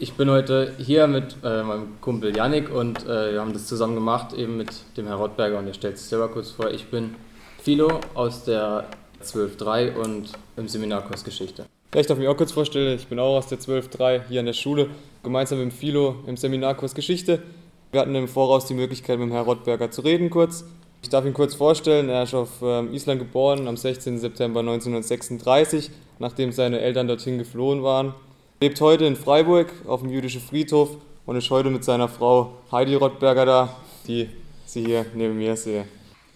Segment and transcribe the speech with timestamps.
[0.00, 3.96] Ich bin heute hier mit äh, meinem Kumpel Yannick und äh, wir haben das zusammen
[3.96, 6.70] gemacht, eben mit dem Herr Rottberger und er stellt sich selber kurz vor.
[6.70, 7.16] Ich bin
[7.60, 8.84] Philo aus der
[9.24, 11.66] 12.3 und im Seminarkurs Geschichte.
[11.96, 14.52] Ich darf mich auch kurz vorstellen, ich bin auch aus der 12.3 hier an der
[14.52, 14.88] Schule,
[15.24, 17.42] gemeinsam mit dem Philo im Seminarkurs Geschichte.
[17.90, 20.64] Wir hatten im Voraus die Möglichkeit, mit dem Herrn Rottberger zu reden kurz.
[21.02, 24.20] Ich darf ihn kurz vorstellen, er ist auf ähm, Island geboren am 16.
[24.20, 25.90] September 1936,
[26.20, 28.14] nachdem seine Eltern dorthin geflohen waren.
[28.60, 30.96] Lebt heute in Freiburg auf dem jüdischen Friedhof
[31.26, 33.76] und ist heute mit seiner Frau Heidi Rottberger da,
[34.08, 34.28] die
[34.66, 35.84] Sie hier neben mir sehen.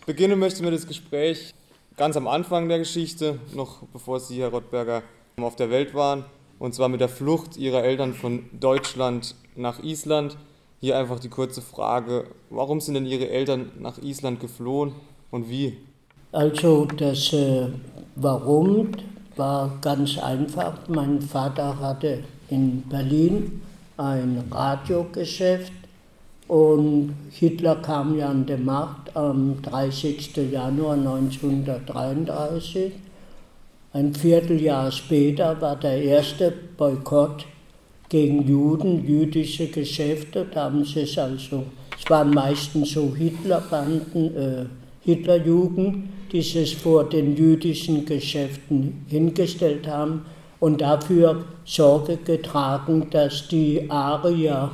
[0.07, 1.53] Beginnen möchten wir das Gespräch
[1.97, 5.03] ganz am Anfang der Geschichte, noch bevor Sie, Herr Rottberger,
[5.39, 6.25] auf der Welt waren,
[6.61, 10.37] und zwar mit der Flucht Ihrer Eltern von Deutschland nach Island.
[10.81, 14.93] Hier einfach die kurze Frage, warum sind denn Ihre Eltern nach Island geflohen
[15.33, 15.77] und wie?
[16.31, 17.67] Also das äh,
[18.15, 18.93] Warum
[19.37, 20.75] war ganz einfach.
[20.89, 23.63] Mein Vater hatte in Berlin
[23.97, 25.73] ein Radiogeschäft
[26.49, 30.37] und Hitler kam ja an die Macht am 30.
[30.51, 32.93] Januar 1933.
[33.95, 37.47] Ein Vierteljahr später war der erste Boykott
[38.09, 40.47] gegen Juden, jüdische Geschäfte.
[40.53, 41.65] Da haben sie es also,
[41.99, 44.65] es waren meistens so Hitlerbanden, äh,
[45.01, 50.25] Hitlerjugend, die es vor den jüdischen Geschäften hingestellt haben
[50.61, 54.71] und dafür Sorge getragen, dass die Arier,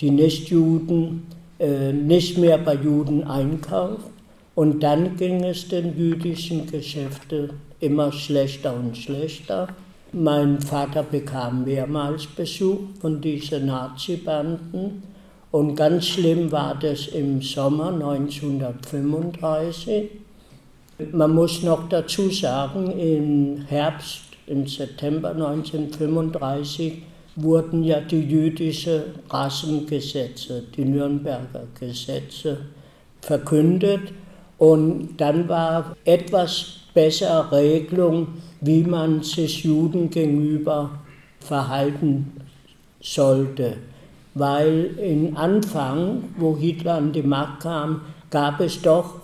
[0.00, 1.26] die Nichtjuden,
[1.58, 4.12] äh, nicht mehr bei Juden einkaufen.
[4.54, 7.50] Und dann ging es den jüdischen Geschäften
[7.80, 9.68] immer schlechter und schlechter.
[10.12, 15.02] Mein Vater bekam mehrmals Besuch von diesen Nazi-Banden.
[15.50, 20.21] Und ganz schlimm war das im Sommer 1935.
[21.12, 27.02] Man muss noch dazu sagen, im Herbst, im September 1935
[27.36, 32.58] wurden ja die jüdischen Rassengesetze, die Nürnberger Gesetze,
[33.20, 34.12] verkündet.
[34.58, 38.28] Und dann war etwas bessere Regelung,
[38.60, 40.90] wie man sich Juden gegenüber
[41.40, 42.32] verhalten
[43.00, 43.76] sollte.
[44.34, 49.20] Weil im Anfang, wo Hitler an die Macht kam, gab es doch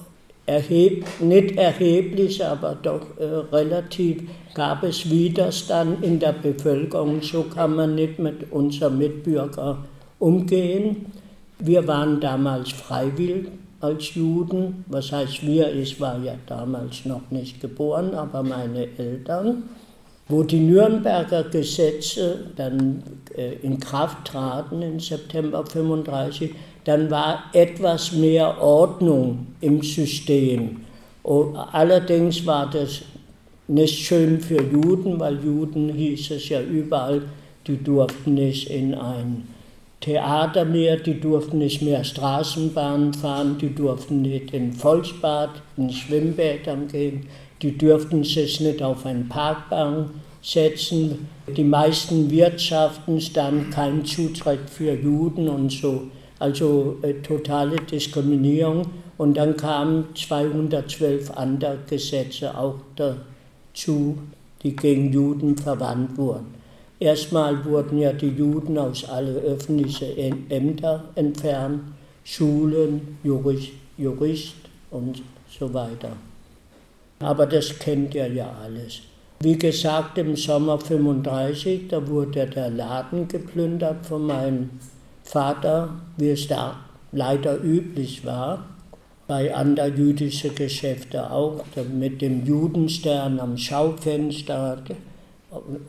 [0.48, 4.22] erheb, nicht erheblich, aber doch äh, relativ,
[4.54, 7.22] gab es Widerstand in der Bevölkerung.
[7.22, 9.84] So kann man nicht mit unseren Mitbürgern
[10.18, 11.12] umgehen.
[11.58, 13.48] Wir waren damals freiwillig
[13.80, 14.84] als Juden.
[14.88, 15.72] Was heißt wir?
[15.74, 19.64] Ich war ja damals noch nicht geboren, aber meine Eltern.
[20.30, 23.02] Wo die Nürnberger Gesetze dann
[23.34, 26.54] äh, in Kraft traten im September 35,
[26.88, 30.78] dann war etwas mehr Ordnung im System.
[31.72, 33.02] Allerdings war das
[33.66, 37.20] nicht schön für Juden, weil Juden hieß es ja überall,
[37.66, 39.46] die durften nicht in ein
[40.00, 46.88] Theater mehr, die durften nicht mehr Straßenbahn fahren, die durften nicht in Volksbad, in Schwimmbädern
[46.88, 47.26] gehen,
[47.60, 50.08] die durften sich nicht auf eine Parkbank
[50.40, 51.28] setzen.
[51.54, 56.04] Die meisten Wirtschaften standen kein Zutritt für Juden und so
[56.38, 58.86] also äh, totale Diskriminierung.
[59.16, 64.18] Und dann kamen 212 andere Gesetze auch dazu,
[64.62, 66.54] die gegen Juden verwandt wurden.
[67.00, 71.82] Erstmal wurden ja die Juden aus allen öffentlichen Ämtern entfernt,
[72.24, 74.56] Schulen, Jurist, Jurist
[74.90, 76.10] und so weiter.
[77.20, 79.00] Aber das kennt ihr ja alles.
[79.40, 84.70] Wie gesagt, im Sommer 35, da wurde der Laden geplündert von meinem
[85.28, 86.76] Vater, wie es da
[87.12, 88.64] leider üblich war,
[89.26, 91.62] bei anderen jüdischen Geschäften auch,
[91.92, 94.78] mit dem Judenstern am Schaufenster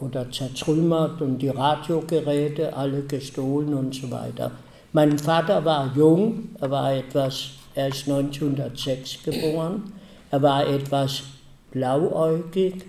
[0.01, 4.51] oder zertrümmert und die Radiogeräte alle gestohlen und so weiter.
[4.91, 9.93] Mein Vater war jung, er war etwas, er ist 1906 geboren,
[10.31, 11.23] er war etwas
[11.71, 12.83] blauäugig,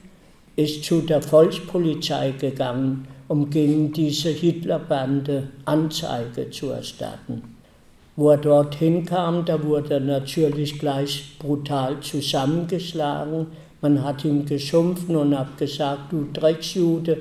[0.56, 7.42] ist zu der Volkspolizei gegangen um gegen diese Hitlerbande Anzeige zu erstatten.
[8.16, 13.46] Wo er dorthin kam, da wurde er natürlich gleich brutal zusammengeschlagen.
[13.82, 17.18] Man hat ihm geschumpfen und hat gesagt, du Drecksjude,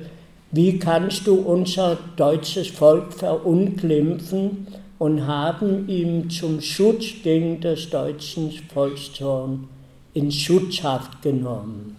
[0.52, 4.66] wie kannst du unser deutsches Volk verunglimpfen
[4.98, 9.68] und haben ihn zum Schutz gegen das deutsche Volkszorn
[10.16, 11.99] in Schutzhaft genommen.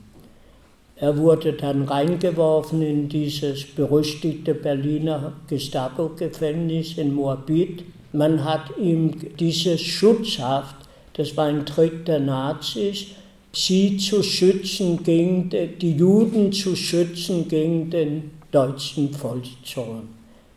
[1.01, 7.85] Er wurde dann reingeworfen in dieses berüchtigte Berliner Gestapo-Gefängnis in Moabit.
[8.13, 10.77] Man hat ihm diese Schutzhaft,
[11.15, 13.07] das war ein Trick der Nazis,
[13.51, 20.09] sie zu schützen gegen die Juden zu schützen gegen den deutschen Volkszorn.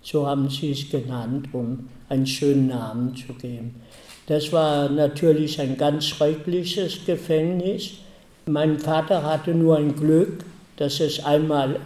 [0.01, 3.75] So haben sie es genannt, um einen schönen Namen zu geben.
[4.27, 7.91] Das war natürlich ein ganz schreckliches Gefängnis.
[8.45, 10.43] Mein Vater hatte nur ein Glück,
[10.75, 11.79] dass es einmal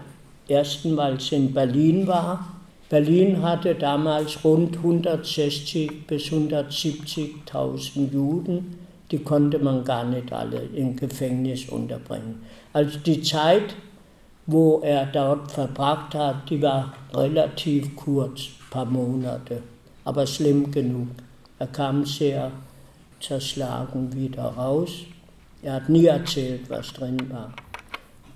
[0.48, 2.48] erstmals in Berlin war.
[2.90, 8.80] Berlin hatte damals rund 160 bis 170.000 Juden.
[9.12, 12.42] Die konnte man gar nicht alle im Gefängnis unterbringen.
[12.74, 13.76] Also die Zeit,
[14.48, 19.62] wo er dort verbracht hat, die war relativ kurz, ein paar Monate,
[20.06, 21.10] aber schlimm genug.
[21.60, 22.52] Er kam sehr
[23.20, 24.92] zerschlagen wieder raus.
[25.68, 27.52] Er hat nie erzählt, was drin war.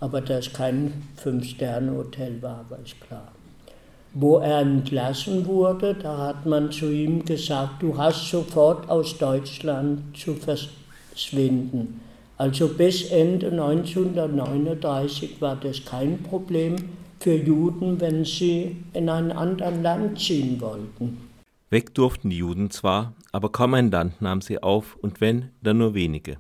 [0.01, 3.31] Aber dass kein Fünf-Sterne-Hotel war, war klar.
[4.13, 10.17] Wo er entlassen wurde, da hat man zu ihm gesagt, du hast sofort aus Deutschland
[10.17, 12.01] zu verschwinden.
[12.37, 16.75] Also bis Ende 1939 war das kein Problem
[17.21, 21.29] für Juden, wenn sie in ein anderes Land ziehen wollten.
[21.69, 25.77] Weg durften die Juden zwar, aber kaum ein Land nahm sie auf und wenn, dann
[25.77, 26.35] nur wenige.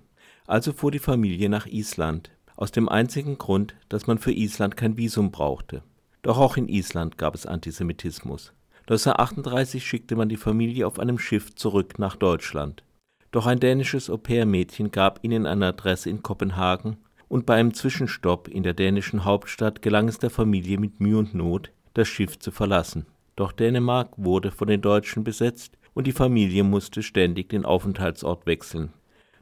[0.51, 4.97] Also fuhr die Familie nach Island, aus dem einzigen Grund, dass man für Island kein
[4.97, 5.81] Visum brauchte.
[6.23, 8.51] Doch auch in Island gab es Antisemitismus.
[8.81, 12.83] 1938 schickte man die Familie auf einem Schiff zurück nach Deutschland.
[13.31, 16.97] Doch ein dänisches Au-pair-Mädchen gab ihnen eine Adresse in Kopenhagen
[17.29, 21.33] und bei einem Zwischenstopp in der dänischen Hauptstadt gelang es der Familie mit Mühe und
[21.33, 23.05] Not, das Schiff zu verlassen.
[23.37, 28.91] Doch Dänemark wurde von den Deutschen besetzt und die Familie musste ständig den Aufenthaltsort wechseln.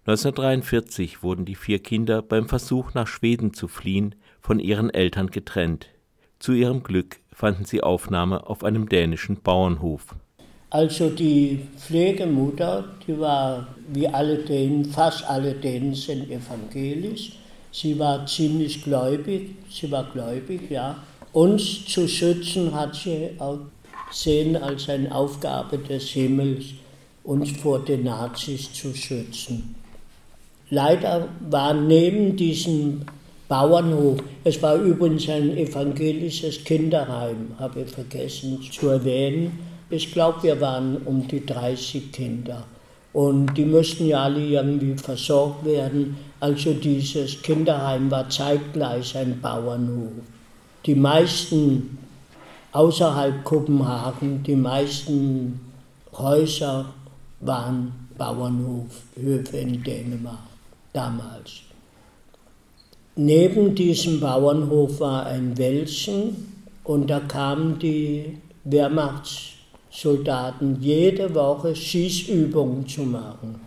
[0.05, 5.87] 1943 wurden die vier Kinder beim Versuch nach Schweden zu fliehen von ihren Eltern getrennt.
[6.39, 10.15] Zu ihrem Glück fanden sie Aufnahme auf einem dänischen Bauernhof.
[10.69, 17.33] Also die Pflegemutter, die war wie alle Dänen, fast alle Dänen sind evangelisch.
[17.71, 21.03] Sie war ziemlich gläubig, sie war gläubig, ja.
[21.33, 23.59] Uns zu schützen hat sie auch
[24.09, 26.65] gesehen als eine Aufgabe des Himmels,
[27.23, 29.75] uns vor den Nazis zu schützen.
[30.71, 33.01] Leider war neben diesem
[33.47, 39.57] Bauernhof, es war übrigens ein evangelisches Kinderheim, habe ich vergessen zu erwähnen,
[39.89, 42.63] ich glaube, wir waren um die 30 Kinder.
[43.11, 46.15] Und die mussten ja alle irgendwie versorgt werden.
[46.39, 50.11] Also dieses Kinderheim war zeitgleich ein Bauernhof.
[50.85, 51.97] Die meisten
[52.71, 55.59] außerhalb Kopenhagen, die meisten
[56.15, 56.85] Häuser
[57.39, 60.48] waren Bauernhofhöfe in Dänemark
[60.93, 61.61] damals.
[63.15, 66.53] Neben diesem Bauernhof war ein Wäldchen
[66.83, 69.53] und da kamen die Wehrmachts
[69.91, 73.59] Soldaten jede Woche Schießübungen zu machen.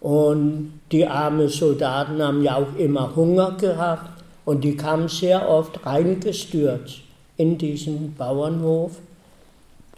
[0.00, 5.84] Und die armen Soldaten haben ja auch immer Hunger gehabt und die kamen sehr oft
[5.84, 7.00] reingestürzt
[7.36, 9.00] in diesen Bauernhof.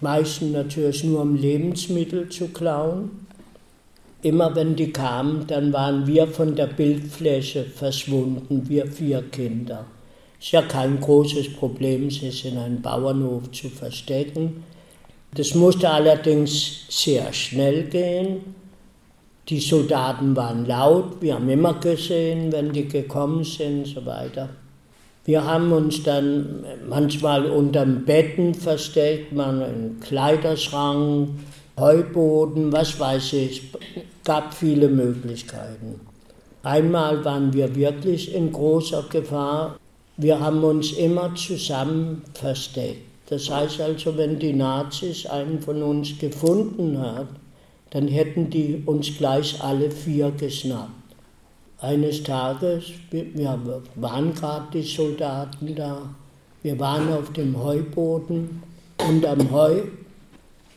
[0.00, 3.19] Meistens natürlich nur um Lebensmittel zu klauen.
[4.22, 9.87] Immer wenn die kamen, dann waren wir von der Bildfläche verschwunden, wir vier Kinder.
[10.38, 14.62] Ist ja kein großes Problem, sich in einem Bauernhof zu verstecken.
[15.34, 18.55] Das musste allerdings sehr schnell gehen.
[19.49, 24.50] Die Soldaten waren laut, wir haben immer gesehen, wenn die gekommen sind und so weiter.
[25.25, 31.31] Wir haben uns dann manchmal unterm Betten versteckt, man im Kleiderschrank,
[31.78, 33.62] Heuboden, was weiß ich.
[34.25, 36.00] Gab viele Möglichkeiten.
[36.62, 39.79] Einmal waren wir wirklich in großer Gefahr.
[40.19, 43.07] Wir haben uns immer zusammen versteckt.
[43.31, 47.29] Das heißt also, wenn die Nazis einen von uns gefunden haben,
[47.91, 50.91] dann hätten die uns gleich alle vier geschnappt.
[51.79, 53.59] Eines Tages, wir
[53.95, 56.03] waren gerade die Soldaten da,
[56.62, 58.62] wir waren auf dem Heuboden
[59.09, 59.81] und am Heu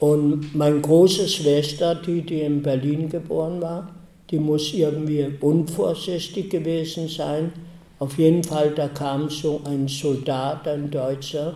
[0.04, 3.88] und meine große Schwester, die, die in Berlin geboren war,
[4.30, 7.54] die muss irgendwie unvorsichtig gewesen sein.
[8.00, 11.56] Auf jeden Fall, da kam so ein Soldat, ein Deutscher,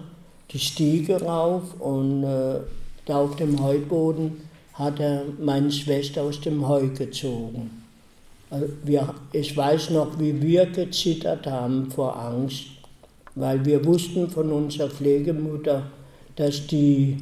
[0.49, 2.61] die Stiege rauf und äh,
[3.03, 4.37] da auf dem Heuboden
[4.75, 7.83] hat er meine Schwester aus dem Heu gezogen.
[8.81, 12.67] Wir, ich weiß noch, wie wir gezittert haben vor Angst,
[13.35, 15.91] weil wir wussten von unserer Pflegemutter,
[16.37, 17.17] dass die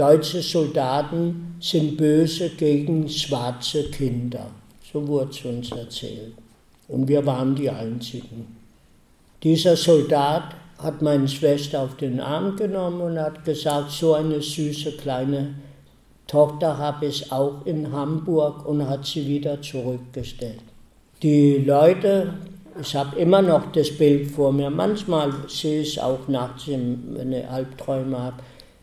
[0.00, 4.46] deutschen Soldaten sind böse gegen schwarze Kinder.
[4.90, 6.32] So wurde es uns erzählt.
[6.88, 8.56] Und wir waren die Einzigen.
[9.42, 14.92] Dieser Soldat hat meine Schwester auf den Arm genommen und hat gesagt, so eine süße
[14.92, 15.54] kleine
[16.26, 20.62] Tochter habe ich auch in Hamburg und hat sie wieder zurückgestellt.
[21.22, 22.32] Die Leute,
[22.80, 27.32] ich habe immer noch das Bild vor mir, manchmal sehe ich es auch nachts, wenn
[27.32, 28.36] ich Albträume habe,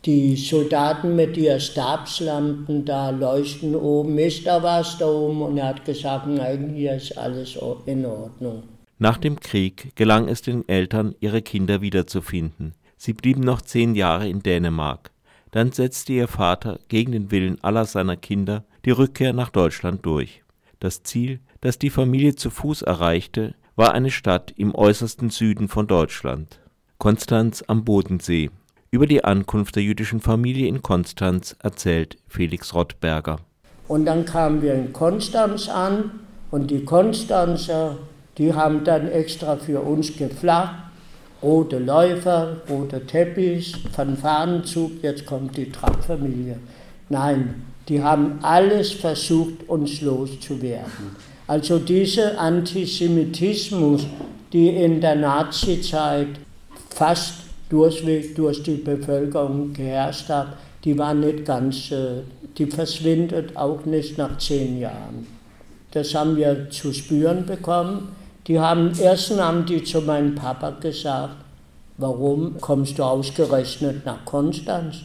[0.08, 5.42] die Soldaten mit ihren Stabslampen da leuchten oben, ist da was da oben?
[5.42, 8.64] Und er hat gesagt, nein, hier ist alles in Ordnung.
[8.98, 12.74] Nach dem Krieg gelang es den Eltern, ihre Kinder wiederzufinden.
[12.96, 15.12] Sie blieben noch zehn Jahre in Dänemark.
[15.52, 20.42] Dann setzte ihr Vater gegen den Willen aller seiner Kinder die Rückkehr nach Deutschland durch.
[20.80, 25.86] Das Ziel, das die Familie zu Fuß erreichte, war eine Stadt im äußersten Süden von
[25.86, 26.60] Deutschland,
[26.98, 28.50] Konstanz am Bodensee.
[28.90, 33.38] Über die Ankunft der jüdischen Familie in Konstanz erzählt Felix Rottberger.
[33.90, 36.12] Und dann kamen wir in Konstanz an
[36.52, 37.98] und die Konstanzer,
[38.38, 40.76] die haben dann extra für uns geflacht.
[41.42, 46.58] Rote Läufer, roter Teppich, Fanfarenzug, jetzt kommt die Trappfamilie.
[47.10, 51.16] Nein, die haben alles versucht, uns loszuwerden.
[51.46, 54.08] Also dieser Antisemitismus,
[54.52, 56.30] die in der Nazizeit
[56.90, 61.92] fast durchweg durch die Bevölkerung geherrscht hat, die war nicht ganz,
[62.58, 65.28] die verschwindet auch nicht nach zehn Jahren.
[65.92, 68.10] Das haben wir zu spüren bekommen.
[68.48, 71.36] Die haben, erst haben die zu meinem Papa gesagt,
[71.98, 74.98] warum kommst du ausgerechnet nach Konstanz?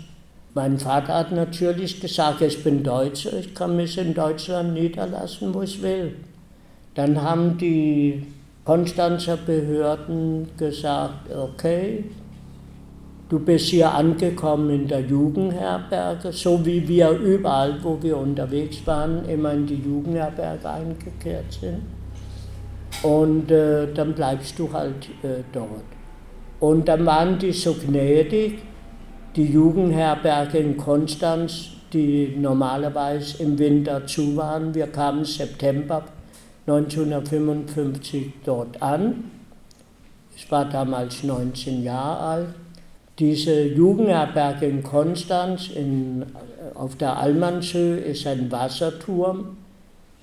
[0.55, 5.63] Mein Vater hat natürlich gesagt, ich bin Deutscher, ich kann mich in Deutschland niederlassen, wo
[5.63, 6.15] ich will.
[6.95, 8.27] Dann haben die
[8.65, 12.05] Konstanzer Behörden gesagt, okay,
[13.33, 19.27] du bist hier angekommen in der Jugendherberge, so wie wir überall, wo wir unterwegs waren,
[19.27, 21.81] immer in die Jugendherberge eingekehrt sind.
[23.03, 25.83] Und äh, dann bleibst du halt äh, dort.
[26.61, 28.59] Und dann waren die so gnädig,
[29.35, 34.75] die Jugendherberge in Konstanz, die normalerweise im Winter zu waren.
[34.75, 36.05] Wir kamen September
[36.67, 39.31] 1955 dort an.
[40.37, 42.62] Ich war damals 19 Jahre alt.
[43.23, 46.27] Diese Jugendherberge in Konstanz in,
[46.75, 49.59] auf der Almanshöhe ist ein Wasserturm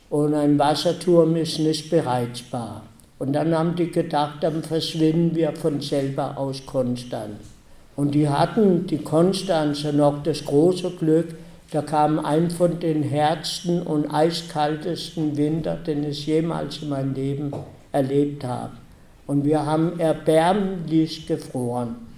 [0.09, 2.81] und ein Wasserturm ist nicht bereizbar.
[3.17, 7.37] Und dann haben die gedacht, dann verschwinden wir von selber aus Konstanz.
[7.95, 11.35] Und die hatten, die Konstanzer, noch das große Glück,
[11.71, 17.53] da kam ein von den härtesten und eiskaltesten Winter, den ich jemals in meinem Leben
[17.93, 18.73] erlebt habe.
[19.25, 22.08] Und wir haben erbärmlich gefroren.